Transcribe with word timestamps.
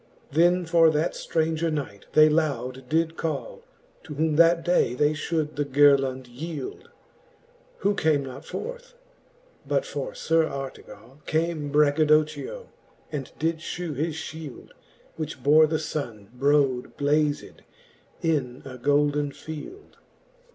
Then 0.31 0.65
for 0.65 0.89
that 0.89 1.13
ftranger 1.13 1.71
knight 1.71 2.07
they 2.13 2.27
loud 2.27 2.89
did 2.89 3.15
call. 3.15 3.61
To 4.05 4.15
whom 4.15 4.35
that 4.35 4.65
day 4.65 4.95
they 4.95 5.11
fhould 5.13 5.55
the 5.57 5.63
girlond 5.63 6.25
yield; 6.27 6.89
Who 7.81 7.93
came 7.93 8.25
not 8.25 8.43
forth: 8.43 8.95
but 9.67 9.85
for 9.85 10.15
Sir 10.15 10.45
Artegall 10.47 11.19
Came 11.27 11.71
Braggadocchio^ 11.71 12.65
and 13.11 13.31
did 13.37 13.57
fhew 13.59 13.95
his 13.95 14.15
fhield, 14.15 14.69
Which 15.17 15.43
bore 15.43 15.67
the 15.67 15.77
Sunne 15.77 16.29
brode 16.35 16.97
blazed 16.97 17.61
in 18.23 18.63
a 18.65 18.79
golden 18.79 19.31
field. 19.31 19.97